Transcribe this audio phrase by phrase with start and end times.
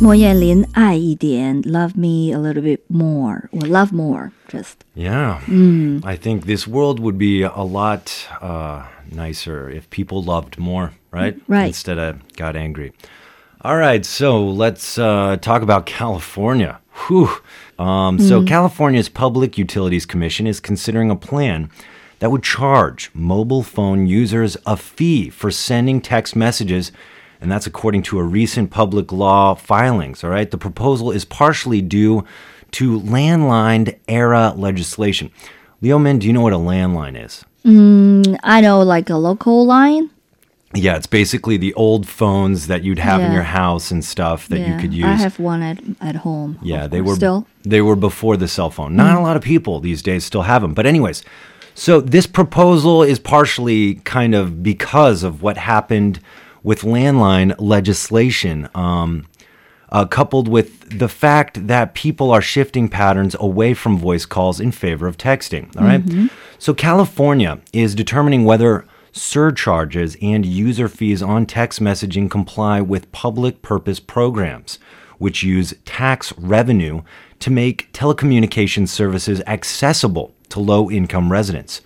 [0.00, 4.82] 莫艳琳爱一点，love me a little bit more，or love more just。
[4.96, 5.38] Yeah.
[6.04, 11.40] I think this world would be a lot uh, nicer if people loved more, right?
[11.46, 11.68] Right.
[11.68, 12.92] Instead of got angry.
[13.64, 16.80] All right, so let's uh, talk about California.
[17.06, 17.28] Whew.
[17.78, 21.70] Um, So, California's Public Utilities Commission is considering a plan
[22.18, 26.90] that would charge mobile phone users a fee for sending text messages.
[27.41, 30.23] and that's according to a recent public law filings.
[30.23, 30.49] All right.
[30.49, 32.25] The proposal is partially due
[32.71, 35.31] to landline era legislation.
[35.81, 37.45] Liu Min, do you know what a landline is?
[37.63, 40.09] Mm, I know like a local line.
[40.73, 44.59] Yeah, it's basically the old phones that you'd have in your house and stuff that
[44.59, 45.05] you could use.
[45.05, 46.59] I have one at at home.
[46.61, 47.47] Yeah, they were still.
[47.63, 48.95] they were before the cell phone.
[48.95, 49.23] Not a mm.
[49.23, 50.73] lot of people these days still have them.
[50.73, 51.23] But anyways,
[51.73, 56.19] so this proposal is partially kind of because of what happened
[56.63, 58.69] with landline legislation.
[58.75, 59.27] Um,
[59.89, 64.69] uh, coupled with the fact that people are shifting patterns away from voice calls in
[64.69, 65.73] favor of texting.
[65.77, 66.01] All right?
[66.59, 73.61] So, California is determining whether surcharges and user fees on text messaging comply with public
[73.61, 74.79] purpose programs,
[75.17, 77.01] which use tax revenue
[77.39, 81.81] to make telecommunications services accessible to low income residents.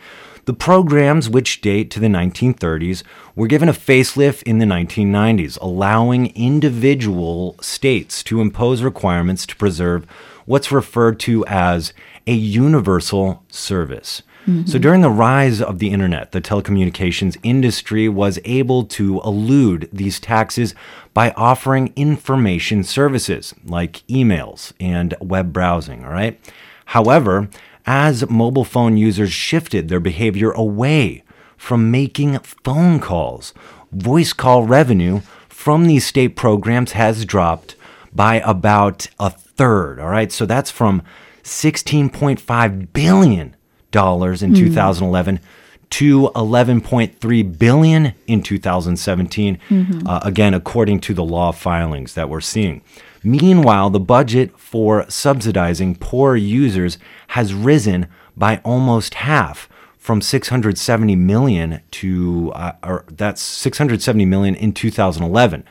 [0.45, 3.03] The programs, which date to the 1930s,
[3.35, 10.05] were given a facelift in the 1990s, allowing individual states to impose requirements to preserve
[10.45, 11.93] what's referred to as
[12.25, 14.23] a universal service.
[14.45, 14.77] So, mm-hmm.
[14.79, 20.73] during the rise of the internet, the telecommunications industry was able to elude these taxes
[21.13, 26.39] by offering information services like emails and web browsing, all right?
[26.85, 27.49] However,
[27.85, 31.23] as mobile phone users shifted their behavior away
[31.57, 33.53] from making phone calls,
[33.91, 37.75] voice call revenue from these state programs has dropped
[38.13, 39.99] by about a third.
[39.99, 40.31] All right.
[40.31, 41.03] So that's from
[41.43, 43.55] $16.5 billion
[43.93, 45.39] in 2011
[45.89, 49.59] to 11.3 billion in 2017
[50.05, 52.81] uh, again according to the law filings that we're seeing
[53.23, 56.97] meanwhile the budget for subsidizing poor users
[57.29, 64.73] has risen by almost half from 670 million to uh, or that's 670 million in
[64.73, 65.63] 2011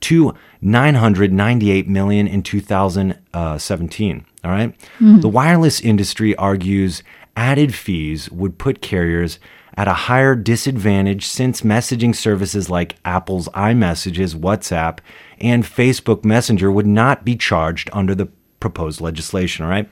[0.00, 4.74] to 998 million in 2017 all right?
[5.20, 7.02] The wireless industry argues
[7.36, 9.38] added fees would put carriers
[9.78, 14.98] at a higher disadvantage since messaging services like Apple's iMessages, WhatsApp,
[15.40, 18.26] and Facebook Messenger would not be charged under the
[18.58, 19.88] proposed legislation, all right?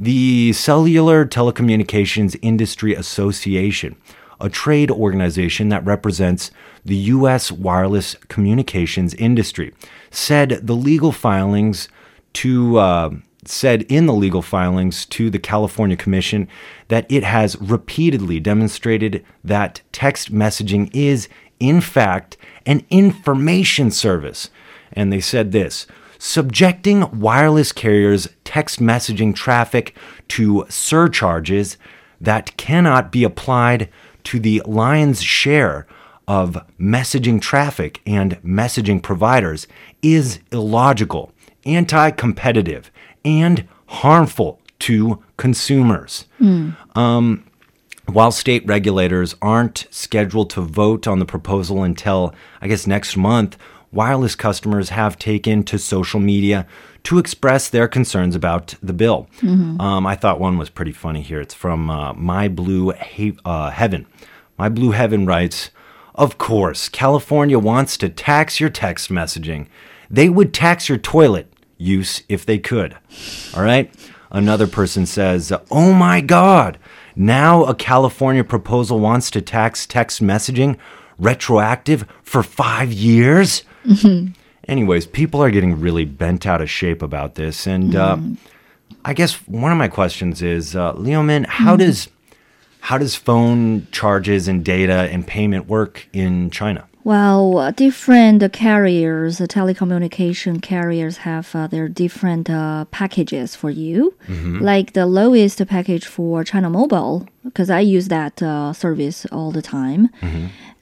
[0.00, 3.96] The Cellular Telecommunications Industry Association,
[4.40, 6.50] a trade organization that represents
[6.86, 7.52] the U.S.
[7.52, 9.74] wireless communications industry,
[10.10, 11.90] said the legal filings
[12.32, 13.10] to uh,
[13.48, 16.48] said in the legal filings to the California Commission
[16.88, 21.28] that it has repeatedly demonstrated that text messaging is,
[21.60, 22.36] in fact,
[22.66, 24.50] an information service.
[24.92, 25.86] And they said this
[26.18, 29.94] subjecting wireless carriers' text messaging traffic
[30.26, 31.76] to surcharges
[32.20, 33.88] that cannot be applied
[34.24, 35.86] to the lion's share
[36.26, 39.66] of messaging traffic and messaging providers
[40.02, 41.32] is illogical,
[41.64, 42.90] anti competitive,
[43.28, 46.24] and harmful to consumers.
[46.94, 47.44] Um,
[48.06, 53.58] while state regulators aren't scheduled to vote on the proposal until, I guess, next month,
[53.92, 56.66] wireless customers have taken to social media
[57.04, 59.28] to express their concerns about the bill.
[59.80, 61.40] Um, I thought one was pretty funny here.
[61.40, 64.06] It's from uh, My Blue he- uh, Heaven.
[64.58, 65.70] My Blue Heaven writes,
[66.14, 69.66] Of course, California wants to tax your text messaging.
[70.10, 72.96] They would tax your toilet use if they could.
[73.56, 73.92] All right?
[74.30, 76.78] Another person says, Oh my God,
[77.16, 80.76] now a California proposal wants to tax text messaging
[81.18, 83.62] retroactive for five years?
[84.68, 87.66] Anyways, people are getting really bent out of shape about this.
[87.66, 88.18] And uh,
[89.04, 92.08] I guess one of my questions is, uh, Liu Min, how does
[92.80, 96.87] how does phone charges and data and payment work in China?
[97.04, 104.14] Well, different carriers, telecommunication carriers have uh, their different uh, packages for you.
[104.60, 109.62] Like the lowest package for China Mobile, because I use that uh, service all the
[109.62, 110.10] time.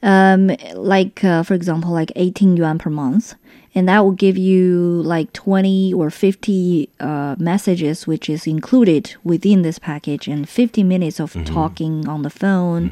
[0.03, 3.35] Um, like uh, for example, like 18 yuan per month,
[3.73, 9.61] and that will give you like 20 or 50 uh, messages, which is included within
[9.61, 12.91] this package, and 50 minutes of talking on the phone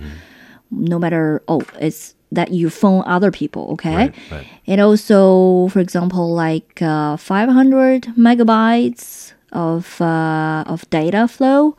[0.71, 3.69] no matter oh it's that you phone other people.
[3.73, 4.47] Okay, Right, right.
[4.67, 11.77] and also, for example, like uh, 500 megabytes of uh, of data flow,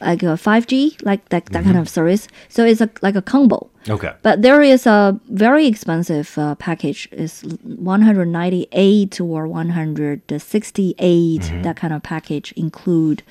[0.00, 2.28] like a 5G, like that, that kind of service.
[2.48, 3.68] So it's a, like a combo.
[3.88, 4.12] Okay.
[4.22, 7.08] But there is a very expensive uh, package.
[7.10, 11.52] It's 198 or 168.
[11.62, 13.22] That kind of package include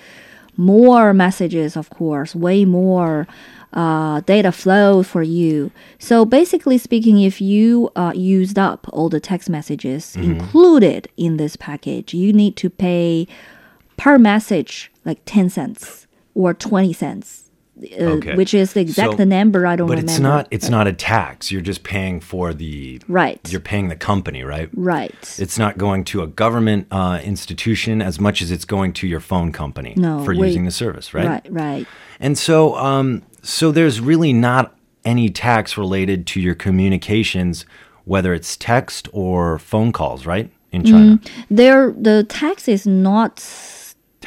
[0.55, 3.27] more messages, of course, way more
[3.73, 5.71] uh, data flow for you.
[5.99, 11.55] So basically speaking, if you uh, used up all the text messages included in this
[11.55, 13.27] package, you need to pay
[13.97, 17.46] per message like 10 cents or 20 cents.
[17.77, 18.35] Uh, Okay.
[18.35, 20.07] Which is the exact So- number I don't But remember.
[20.07, 21.51] But it's not it's not a tax.
[21.51, 23.39] You're just paying for the Right.
[23.51, 24.69] You're paying the company, right?
[24.73, 25.13] Right.
[25.39, 29.19] It's not going to a government uh, institution as much as it's going to your
[29.19, 30.47] phone company No, for wait.
[30.47, 31.27] using the service, right?
[31.27, 31.87] Right, right.
[32.19, 34.75] And so, um, so there's really not
[35.05, 37.65] any tax related to your communications,
[38.05, 40.49] whether it's text or phone calls, right?
[40.71, 41.19] In China,
[41.49, 43.39] There, the tax is not.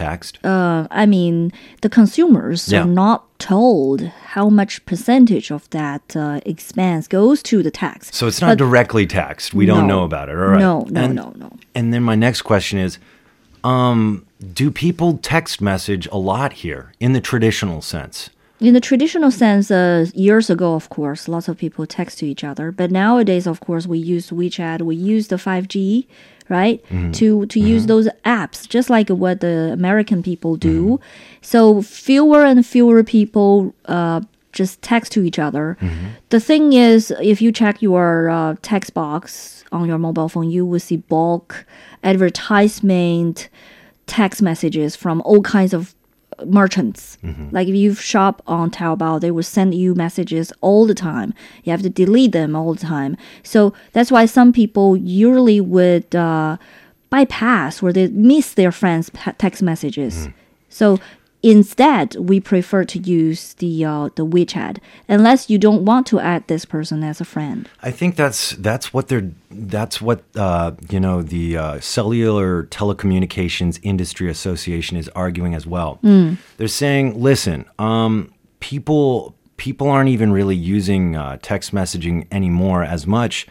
[0.04, 0.34] Taxed.
[0.44, 1.52] Uh, I mean,
[1.84, 2.82] the consumers Yeah.
[2.82, 3.98] are not told
[4.34, 7.98] how much percentage of that uh, expense goes to the tax.
[8.18, 9.54] so it's not directly taxed.
[9.60, 9.94] We don't No.
[9.94, 10.36] know about it.
[10.36, 10.60] All right.
[10.68, 11.48] No, no, and, no, no.
[11.74, 12.98] And then my next question is,
[13.64, 14.24] um,
[14.54, 18.30] do people text message a lot here in the traditional sense?
[18.60, 22.44] In the traditional sense, uh, years ago, of course, lots of people text to each
[22.44, 22.70] other.
[22.70, 26.06] But nowadays, of course, we use WeChat, we use the 5G,
[26.50, 26.82] right?
[27.14, 31.00] To to use those apps, just like what the American people do.
[31.40, 34.20] So fewer and fewer people uh,
[34.52, 35.78] just text to each other.
[36.30, 40.66] The thing is, if you check your uh, text box on your mobile phone, you
[40.66, 41.64] will see bulk
[42.02, 43.48] advertisement
[44.06, 45.94] text messages from all kinds of
[46.46, 47.18] merchants.
[47.52, 51.34] Like if you shop on Taobao, they will send you messages all the time.
[51.64, 53.16] You have to delete them all the time.
[53.42, 56.56] So that's why some people usually would uh,
[57.10, 60.28] bypass or they miss their friends' text messages.
[60.68, 60.98] So
[61.42, 64.78] instead, we prefer to use the uh, the WeChat
[65.08, 67.68] unless you don't want to add this person as a friend.
[67.82, 73.78] I think that's that's what they're that's what uh, you know the uh, cellular telecommunications
[73.82, 75.98] industry association is arguing as well.
[76.56, 83.06] They're saying, listen, um, people people aren't even really using uh, text messaging anymore as
[83.06, 83.46] much.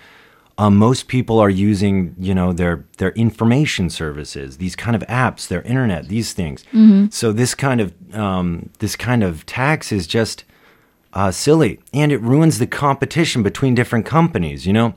[0.60, 5.48] Um, most people are using, you know, their their information services, these kind of apps,
[5.48, 6.66] their internet, these things.
[7.12, 10.44] So this kind of um, this kind of tax is just
[11.14, 14.68] uh, silly, and it ruins the competition between different companies.
[14.68, 14.96] You know,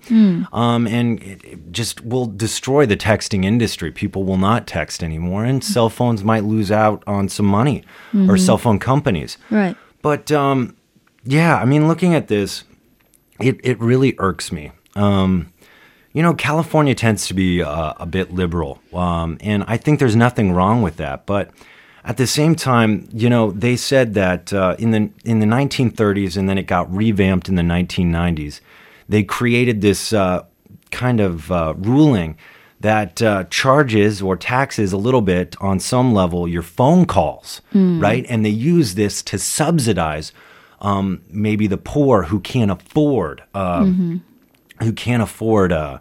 [0.53, 3.93] um, and it, it just will destroy the texting industry.
[3.93, 7.85] People will not text anymore, and cell phones might lose out on some money,
[8.29, 9.39] or cell phone companies.
[9.49, 9.77] Right.
[10.03, 10.75] But um,
[11.25, 12.65] yeah, I mean, looking at this,
[13.39, 14.73] it it really irks me.
[14.97, 15.52] Um,
[16.13, 20.17] you know, California tends to be uh, a bit liberal, um, and I think there's
[20.17, 21.27] nothing wrong with that.
[21.27, 21.51] But
[22.05, 26.37] at the same time, you know, they said that uh, in the in the 1930s,
[26.37, 28.61] and then it got revamped in the 1990s.
[29.09, 30.45] They created this uh,
[30.91, 32.37] kind of uh, ruling
[32.81, 37.61] that uh, charges or taxes a little bit on some level your phone calls,
[38.01, 38.27] right?
[38.29, 40.33] And they use this to subsidize
[40.81, 43.85] um, maybe the poor who can't afford uh,
[44.83, 45.99] who can't afford uh,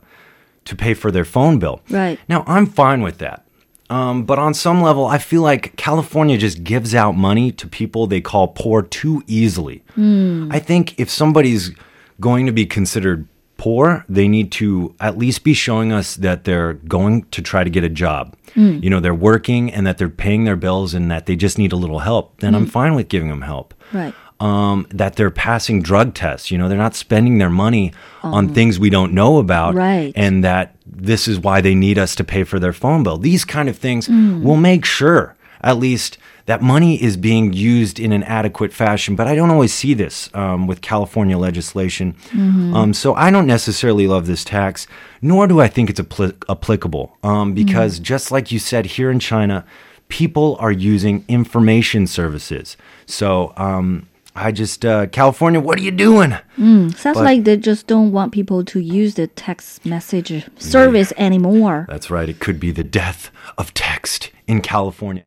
[0.66, 1.82] to pay for their phone bill.
[1.90, 2.20] Right.
[2.28, 3.46] Now, I'm fine with that.
[3.90, 8.08] Um, but on some level, I feel like California just gives out money to people
[8.08, 9.84] they call poor too easily.
[9.98, 11.72] I think if somebody's
[12.20, 16.74] going to be considered poor, they need to at least be showing us that they're
[16.74, 18.36] going to try to get a job.
[18.56, 21.72] You know, they're working and that they're paying their bills and that they just need
[21.72, 22.40] a little help.
[22.40, 24.14] Then I'm fine with giving them help Right.
[24.42, 26.50] Um, that they're passing drug tests.
[26.50, 27.94] You know, they're not spending their money
[28.24, 30.12] on things we don't know about, Right.
[30.16, 33.18] And that this is why they need us to pay for their phone bill.
[33.18, 36.18] These kind of things will make sure, at least,
[36.48, 39.16] that money is being used in an adequate fashion.
[39.16, 42.16] But I don't always see this um, with California legislation.
[42.34, 44.88] Um, so I don't necessarily love this tax,
[45.22, 47.16] nor do I think it's appli- applicable.
[47.22, 49.66] Um, because just like you said, here in China,
[50.08, 52.76] people are using information services.
[53.06, 56.36] So um, I just, uh, California, what are you doing?
[56.58, 61.86] Sounds But- like they just don't want people to use the text message service anymore.
[61.90, 62.30] That's right.
[62.30, 65.20] It could be the death of text in California.